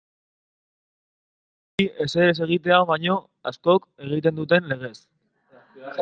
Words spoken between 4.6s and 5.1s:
legez.